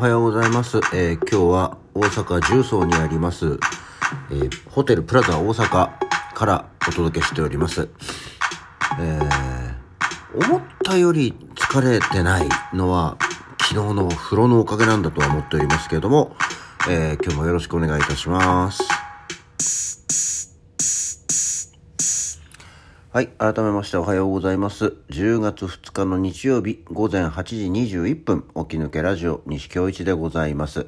[0.00, 0.78] はようございます。
[0.94, 3.58] えー今日は大阪重曹にあります、
[4.30, 5.90] えーホテルプラザ大阪
[6.32, 7.86] からお届けしております。
[8.98, 9.70] えー
[10.42, 13.18] 思ったより疲れてないのは
[13.60, 16.34] 昨日の風呂のおかげなんだとは思っておりますけれども、
[16.88, 18.99] えー今日もよろしくお願いいたします。
[23.12, 23.26] はい。
[23.26, 24.94] 改めましておはようございます。
[25.08, 30.86] 10月2日の日曜日午前8時21分、起き抜けラジオ西京一でございます。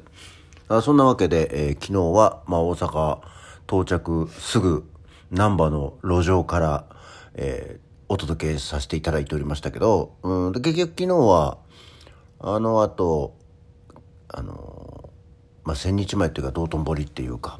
[0.69, 3.19] あそんなわけで、えー昨日は、まあ、大阪
[3.67, 4.89] 到着すぐ、
[5.31, 6.85] 難波の路上から、
[7.33, 11.57] えーお届けさせていただいておりましたけど、うん、で結局昨日は、
[12.39, 13.35] あの後、
[14.29, 15.09] あの
[15.65, 17.59] まあ、千日前っていうか道頓堀っていうか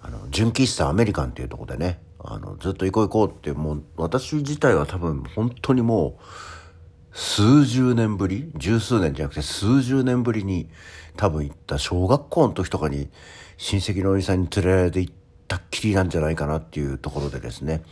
[0.00, 10.68] あの純喫茶アメリカンっていうとこでねあのずっと行こう行こうってもう私自体は多分本当にもう数十年ぶり十数年じゃなくて数十年ぶりに
[11.16, 13.08] 多分行った小学校の時とかに
[13.56, 15.14] 親戚のおじさんに連れられて行っ
[15.46, 17.82] たっきりなんじゃないかなっていうところでですね、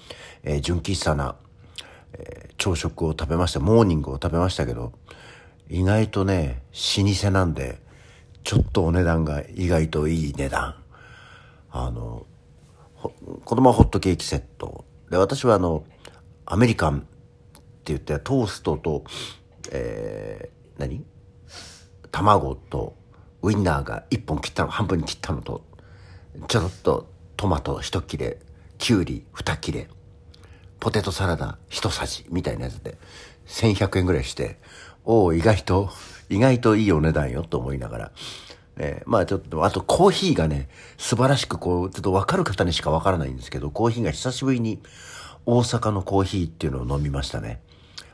[0.42, 1.36] えー純喫茶な、
[2.14, 4.92] えー朝食を食べましたモーニングを食べましたけど
[5.68, 6.62] 意外とね
[6.96, 7.80] 老舗なんで
[8.44, 10.76] ちょっとお値段が意外といい値段。
[11.76, 12.26] あの
[13.54, 14.84] 子供はホットケーキセット。
[15.12, 15.84] で私はあの
[16.44, 17.06] アメリカンって
[17.84, 19.04] 言ってトーストと
[19.70, 21.04] えー何？
[22.10, 22.96] 卵と
[23.42, 25.64] ウインナーが1本切ったの半分に切ったのと
[26.48, 28.40] ちょろっとトマト1切れ
[28.78, 29.88] きゅうり2切れ
[30.80, 32.98] ポテトサラダ1さじみたいなやつで
[33.46, 34.58] 1100円ぐらいして
[35.04, 35.90] おお意外と
[36.28, 38.12] 意外といいお値段よと思いながら、
[38.76, 44.80] えーまあちょっとあとコーヒーがね素晴らしくこうちょっと分かる方にしか分からないんですけどコーヒーが久しぶりに
[45.46, 47.60] 大阪のコーヒーっていうのを飲みましたね。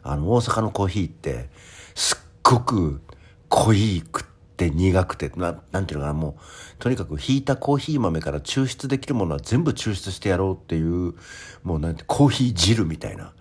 [0.03, 1.49] あの大阪のコーヒーって
[1.95, 3.01] すっごく
[3.49, 4.25] 濃いくっ
[4.57, 6.43] て苦くてななんていうのかなもう
[6.79, 11.15] とにかくひいたコーヒー豆から抽出できるものは全部抽出してやろうっていう
[11.63, 13.33] もうなんてコーヒー汁みたいな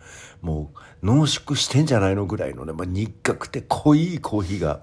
[0.41, 0.71] も
[1.03, 4.81] う濃縮してんじゃないのぐらいのね、まあ、苦くて濃いコーヒーが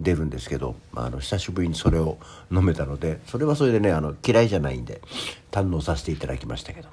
[0.00, 2.18] 出るんですけど、まあ、あの久しぶりにそれを
[2.50, 5.00] 飲めたのでそれはそれでねあの嫌いじゃないんで
[5.50, 6.88] 堪能させていただきましたけど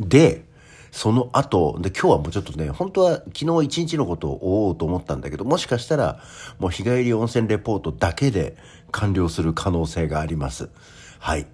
[0.00, 0.44] で、
[0.90, 6.20] その後、で、今日はもうちょっとね、本当は昨日一日のことを追おうと思ったんだけど、もしかしたら、
[6.58, 8.56] もう日帰り温泉レポートだけで
[8.90, 10.70] 完了する可能性があります。
[11.18, 11.46] はい。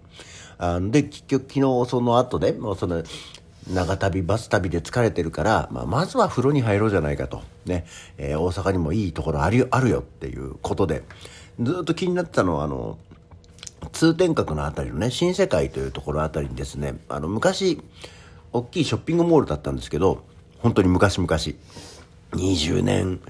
[0.59, 3.03] あで、結局昨日その後ね、もうその、
[3.69, 7.43] 長旅、バス旅で疲れてるから、まあ、まずは風呂に入ろうじゃないかと。
[7.65, 7.85] ね、
[8.17, 11.03] えー大阪にもいいところあるよ、あるよっていうことで、
[11.61, 12.99] ずっと気になってたのは、あの、
[13.93, 17.81] 通天閣のあたりのね新世界というところあたりにですねあの昔
[18.53, 20.25] 大きいショッピングモールだったんですけど
[20.59, 21.29] 本当に昔々
[22.33, 23.21] 20年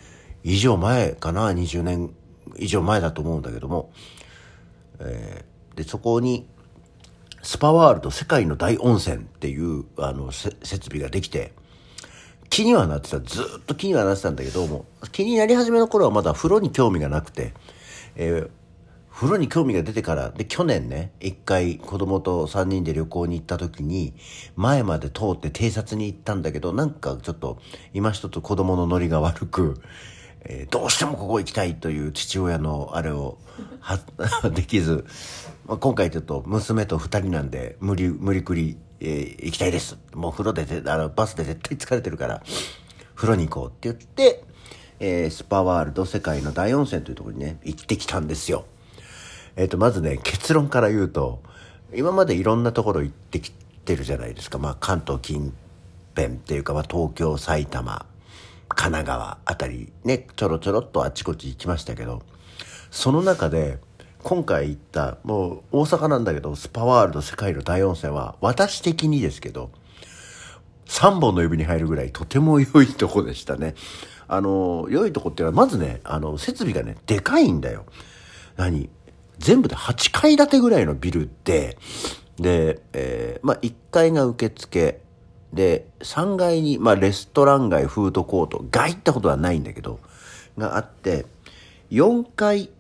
[0.45, 2.11] 以上前かな？20年
[2.57, 3.91] 以上前だと思うんだけども、
[5.01, 6.47] えーでそこに
[7.47, 11.53] スパワールド世界の大温泉っていうあの設備ができて
[12.51, 13.21] 気にはなってた。
[13.21, 17.55] ずっと気にはなってたんだけども気になり始めの頃はまだ風呂に興味がなくて、
[18.17, 18.51] えー
[19.17, 24.13] 風呂に興味が出てからで去年ね一回子供と3人で旅行に行った時に
[24.57, 27.57] 前まで通って偵察に行ったんだけどなんかちょっと
[27.95, 29.81] 今一つ子供のノリが悪く、
[30.45, 33.39] えどうしてもここ行きたいという父親のあれを
[34.55, 35.07] できず、
[35.67, 39.99] まあ、今回ちょっと娘と2人なんで無理無理くり、えー行きたいです。
[40.15, 42.43] もう風呂であのバスで絶対疲れてるから
[43.17, 44.45] 風呂に行こうって言って、
[45.01, 48.65] えースパワールド世界の大温泉というところにね行ってきたんですよ。
[49.57, 51.43] えっ、とまずね結論から言うと
[51.93, 54.59] 今までいろんなところ行ってきてるじゃないですか。
[54.59, 55.53] まあ関東近
[56.15, 58.07] 辺っていうか、まあ、東京埼玉
[58.69, 62.23] 神奈川あたりねちょろちょろっとあちこち行きましたけど
[62.93, 63.79] その中で
[64.27, 69.71] 今回行ったもう大阪なんだけどスパワールド世界の大温泉は私的にですけど
[70.87, 73.77] 3本の指に入るぐらいとても良いとこでしたね。
[74.27, 77.87] あの、良いとこっていうのは、まずね、あの、設備がね、でかいんだよ。
[78.57, 78.89] 何？
[79.39, 81.77] 全部で8階建てぐらいのビルで、
[82.39, 85.01] で、えーまあ、1階が受付、
[85.53, 89.99] で、3階に、まあ、レストラン街、フードコート、街ってことはないんだけど、
[90.57, 91.27] があって、
[91.91, 92.71] 4階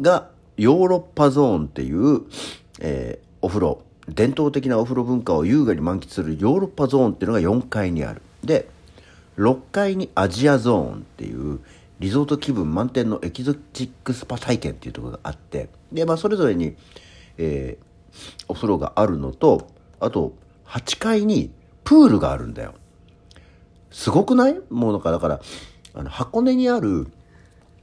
[0.00, 2.22] がヨーロッパゾーンっていう、
[2.80, 8.22] えーお風呂伝統的なお風呂文化を優雅に満喫するヨーロッパゾーンっていうのが4階にある。
[8.44, 8.68] で
[9.36, 11.60] 6階にアジアゾーンっていう
[11.98, 16.76] リゾート気分満点のエキゾチックスパ体験っていうところがあってで、まあ、それぞれに、
[17.38, 17.84] えー
[18.46, 19.68] お風呂があるのと
[19.98, 20.34] あと
[20.66, 21.50] 8階に
[21.82, 22.74] プールがあるんだよ。
[23.90, 24.60] すごくない？
[24.70, 25.40] もうなんかだから
[25.94, 27.08] あの箱根にある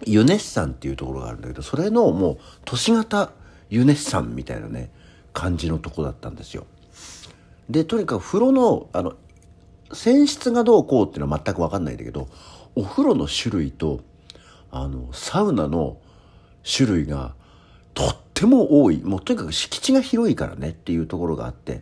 [0.06, 3.32] ユネッサンっていうところがあるんだけどそれのもう都市型
[3.70, 4.90] ユネッサンみたいなね
[5.34, 6.66] 感じのとこだったんですよ。
[7.70, 9.14] でとにかく風呂のあの
[9.92, 12.28] 泉質がどうこうっていうのは全く分かんないんだけど
[12.76, 14.02] お風呂の種類と
[14.72, 15.98] あのサウナの
[16.64, 17.34] 種類が
[17.94, 19.02] とっても多い。
[19.04, 21.82] もうとにかく敷地が広いからねっていうところがあって。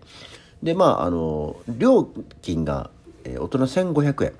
[0.63, 2.09] でまああの料
[2.41, 2.89] 金が、
[3.23, 4.33] えー、大人1500円。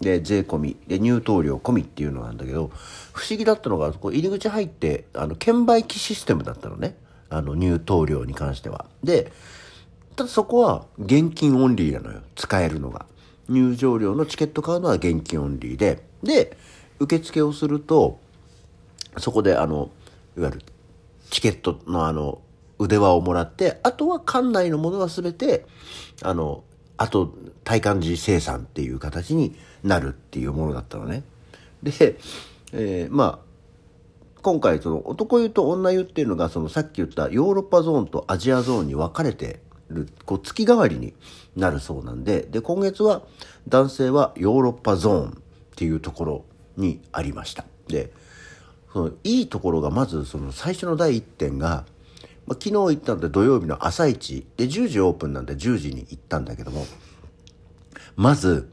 [0.00, 0.76] で税込み。
[0.86, 2.70] で入湯料込みっていうのなんだけど
[3.12, 6.96] 不思議だったのがこ入り口入ってあの券売機システムだったのね。
[7.28, 8.86] あの入湯料に関しては。
[9.04, 9.32] で
[10.16, 12.20] ただそこは現金オンリーなのよ。
[12.34, 13.06] 使えるのが。
[13.48, 16.02] 入場料のチケット買うのは現金オンリーで。
[16.22, 16.56] で
[16.98, 18.18] 受付をすると
[19.18, 19.90] そこであの
[20.36, 20.62] いわゆる
[21.30, 22.40] チケットのあの
[22.78, 25.66] 腕輪をもらってあとは館内のものは全て
[26.22, 26.64] あの
[27.00, 27.32] あと
[27.64, 31.22] 体感時生産っていう形になるっていうものだったのね。
[31.82, 32.18] で、
[32.74, 33.50] えー、まあ
[34.42, 41.14] 今回その男湯と女湯っていうのがそのさっき言ったヨーロッパゾーンとアジアゾーンに分かれてるこう月替わりに
[41.56, 43.22] なるそうなんでで今月は
[43.66, 45.32] 男性はヨーロッパゾーンっ
[45.76, 46.44] ていうところ
[46.76, 47.64] にありました。
[47.88, 48.12] で
[48.92, 51.86] そのいいところがまずその最初の第1点が
[52.46, 56.84] まあ、昨日行ったので土曜日の朝一で10時オープンなんで10時に行ったんだけども
[58.16, 58.70] まず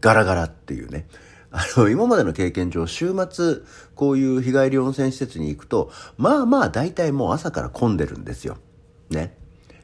[0.00, 1.06] ガラガラっていうね
[1.52, 3.58] あの今までの経験上週末
[3.94, 8.56] こういう日帰り温泉施設に行くとまあまあ大体もう朝から混んでるんですよ。
[9.10, 9.36] ね。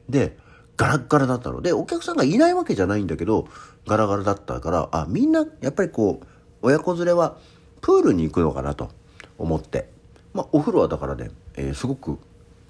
[0.09, 0.37] で
[0.77, 3.47] ガラッガラだったのでお客さんがいないわけじゃないんだけど
[3.85, 6.25] ガラガラだったからあみんなやっぱりこう
[6.61, 7.37] 親子連れは
[7.81, 8.89] プールに行くのかなと
[9.37, 9.89] 思って
[10.33, 12.17] まあお風呂はだからね、えー、すごく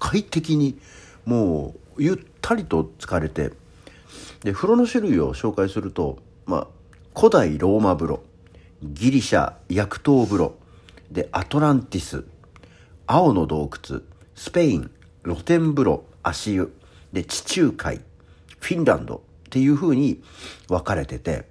[0.00, 0.76] 快適に
[1.24, 3.52] もうゆったりと疲れて
[4.42, 6.66] で風呂の種類を紹介すると、まあ、
[7.14, 8.22] 古代ローマ風呂
[8.82, 10.54] ギリシャ薬湯風呂
[11.12, 12.24] でアトランティス
[13.06, 14.00] 青の洞窟
[14.34, 14.90] スペイン
[15.24, 16.72] 露天風呂足湯
[17.12, 18.00] で地中海
[18.58, 19.20] フィンランドっ
[19.50, 20.22] ていう風に
[20.68, 21.44] 分かれてて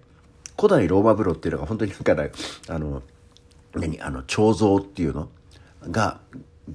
[0.57, 2.15] 古代ローマ風呂っていうのが本当になんか
[2.67, 3.03] あの
[3.75, 4.01] 何？
[4.01, 5.29] あの彫像っていうの？
[5.91, 6.19] が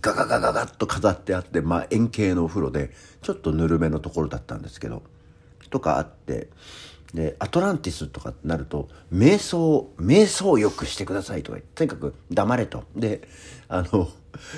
[0.01, 2.91] ガガガガガッと飾ってあって、まあ、円形のお風呂で
[3.23, 5.03] ちょっとぬるめのところだったんですけど
[5.71, 6.49] とかあって
[7.13, 12.85] でアトランティスとかってなると瞑想瞑想よくしてくださいとかとにかく黙れと。
[12.97, 13.27] で
[13.69, 14.09] あの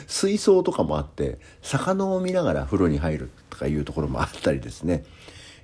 [0.06, 5.04] 水槽とかもあって魚を見ながら風呂に入るとかいうところもあったりですね、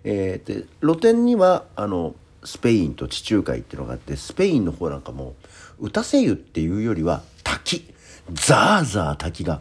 [0.05, 2.15] えー、で露天にはあの
[2.45, 5.35] スペインと地中海っていうのがあってスペインの方なんかも
[5.81, 7.93] 打たせ湯っていうよりは滝。
[8.33, 9.61] ザーザー滝が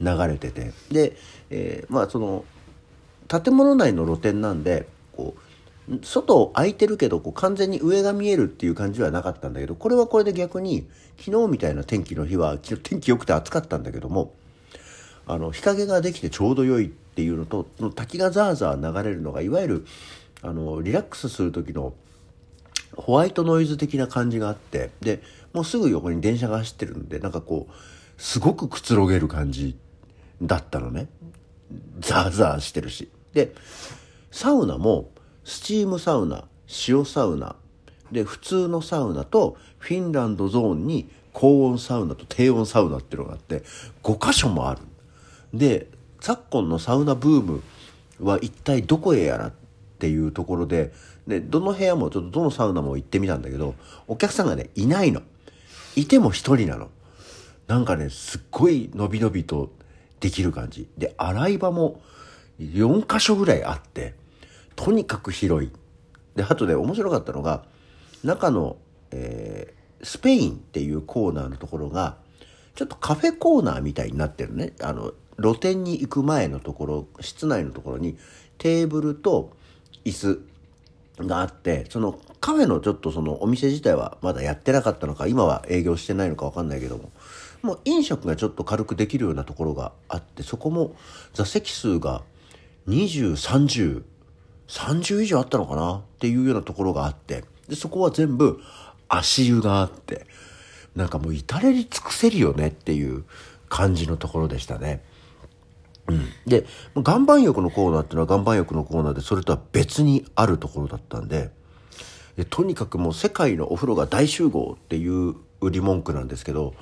[0.00, 0.72] 流れてて。
[0.90, 1.16] で、
[1.50, 2.44] えー、まあその
[3.28, 5.40] 建物内の露天なんでこう
[6.02, 10.86] 外空いてるけどこう完全に上が見えるっていう感じはなかったんだけどこれはこれで逆に
[11.18, 14.32] 昨日みたいな天気の日は天気良くて暑かったんだけども
[15.26, 17.64] あの日陰ができてちょうど良いっていうのと
[17.94, 19.86] 滝がザーザー流れるのがいわゆる
[20.42, 21.92] あのリラックスする時の
[22.96, 27.72] ホワイトノイズ的な感じがあってでもうすぐ横に電車が走ってるんでなんかこう
[28.20, 29.78] すごくくつろげる感じ
[30.42, 31.08] だったのね。
[32.00, 33.10] ザーザーしてるし。
[33.32, 33.54] で、
[34.30, 35.10] サウナも
[35.42, 36.44] スチームサウナ、
[36.86, 37.56] 塩サウナ、
[38.12, 43.62] で、普通のサウナとフィンランドゾーンに高温サウナと低温サウナっていうのがあって
[44.02, 44.82] 5箇所もある。
[45.54, 45.88] で、
[46.20, 47.62] 昨今のサウナブーム
[48.20, 49.52] は一体どこへやらっ
[49.98, 50.92] ていうところで、
[51.26, 53.74] で、どの部屋もちょっとどのサウナも行ってみたんだけど、
[54.06, 55.22] お客さんがね、いないの。
[55.96, 56.90] いても一人なの。
[57.70, 59.70] なんかね、すっごい伸び伸びと
[60.18, 60.88] できる感じ。
[60.98, 62.00] で、洗い場も
[62.58, 64.14] 4箇所ぐらいあって、
[64.74, 65.70] とにかく広い。
[66.34, 67.64] で、あとで面白かったのが、
[68.24, 68.76] 中の、
[69.12, 72.16] えー、スペインっていうコーナーのところが、
[72.74, 74.72] ちょっとカフェコーナーみたいになってるね。
[74.82, 78.18] あの、露店に行く前のところ、室内のところに
[78.58, 79.52] テーブルと
[80.04, 80.40] 椅子
[81.24, 87.12] があって、そのカフェのちょっとそのお店自体はまだやってなかったのか、今は営業してないのかわかんないけども、
[87.62, 90.96] もう飲食がちょっと軽くできるようなところがあってそこも
[91.34, 92.22] 座席数が
[92.88, 98.60] 203030以上あったのかなっていうようなところがあってでそこは全部
[99.08, 100.26] 足湯があって
[100.96, 103.24] なんかもう至れり尽くせるよねっていう
[103.68, 105.04] 感じのところでしたね。
[106.08, 111.50] うん、で岩盤浴のコーナーっていうのは岩盤浴のコーナーでそれとは別にあるところだったんで
[112.36, 116.74] でとにかくもう世界のお風呂が大集合っていう売り文句なんですけど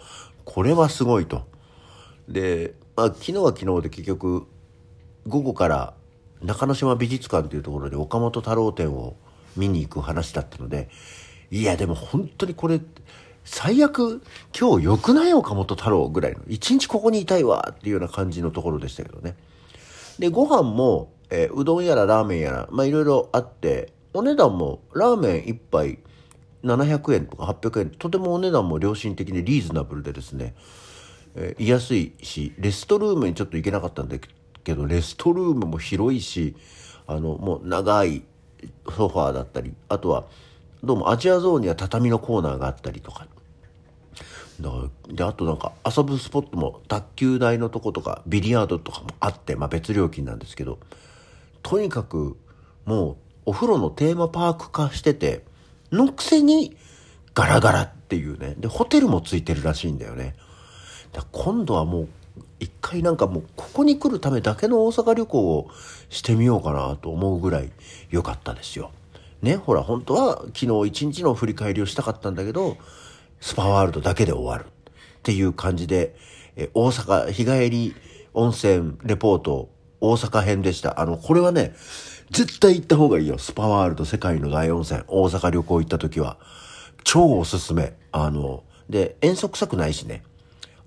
[0.49, 1.47] これはすごいと。
[2.27, 4.47] で、まあ、昨日は昨日で結局
[5.27, 5.95] 午後から
[6.43, 9.15] 中之島美術館というところで岡本太郎展を
[9.59, 10.89] 見に行く話だったので
[11.51, 12.81] いやでも本当にこれ
[13.45, 14.23] 最悪、
[14.59, 19.37] 今日良くない岡本太郎ぐらいの、一日ここにいたいわっていうような感じのところでしたけどね。
[20.19, 25.99] で、ご飯も、えー、うどんやらラーメンやら、まあいろいろあって、お値段もラーメン1杯
[26.65, 30.55] 700円とか800円、とてもお値段も良心的でリーズナブルでですね、
[31.35, 34.17] えー、居やすいし、レストルームにちょっと行けなかったんだ
[34.65, 36.57] けど、レストルームも広いし、
[37.07, 38.23] あの、もう長い
[38.97, 40.27] ソファーだったり、あとは、
[40.83, 43.27] どうもアジアゾーンには畳のコーナーがあったりとか。
[44.61, 44.77] だか
[45.09, 50.79] らで、あとなんか遊ぶスポットも卓球台のとことかビリヤードとかもあって、まあ別料金なんですけど、
[51.63, 52.37] とにかく
[52.85, 55.45] もうお風呂のテーマパーク化してて、
[55.93, 56.77] のくせに
[57.35, 58.55] ガラガラっていうね。
[58.59, 60.35] で、ホテルもついてるらしいんだよね。
[61.13, 62.09] だ今度はもう
[62.61, 65.71] 一回なんかもうここに来るためだけの大阪旅行を
[66.11, 67.71] してみようかなと思うぐらい
[68.11, 68.91] 良かったですよ。
[69.43, 72.77] ね、ほら本当は昨日一日の振り返りをしたかったんだけど、
[73.41, 76.17] スパワールドだけで終わるっていう感じで、
[76.57, 77.95] え大阪日帰り
[78.35, 79.69] 温泉レポート
[80.01, 81.01] 大阪編でした。
[81.01, 81.75] あの、これはね、
[82.31, 83.39] 絶対行った方がいいよ。
[83.39, 86.37] スパワールド世界の大温泉、大阪旅行行った時は。
[87.05, 87.95] 超おすすめ。
[88.13, 90.23] あの、で、遠足臭くないしね。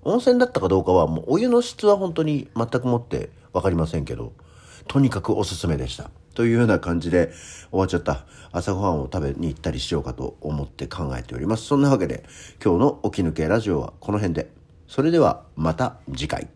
[0.02, 4.32] 温泉だったかどうかはもうお湯の質は本当に全くもってわかりませんけど、
[4.88, 6.10] とにかくおすすめでした。
[6.34, 7.32] というような感じで
[7.70, 11.64] 終わっちゃった朝ごはんを食べに行ったりしようかと思って考えております。
[11.66, 12.24] そんなわけで
[12.62, 14.50] 今日の起き抜けラジオはこの辺で。
[14.88, 16.48] それではまた次回。